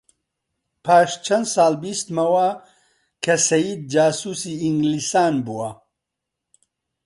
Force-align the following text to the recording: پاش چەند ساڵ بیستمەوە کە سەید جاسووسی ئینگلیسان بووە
پاش 0.85 1.09
چەند 1.25 1.47
ساڵ 1.53 1.73
بیستمەوە 1.81 2.47
کە 3.23 3.35
سەید 3.47 3.79
جاسووسی 3.93 4.55
ئینگلیسان 4.63 5.33
بووە 5.45 5.69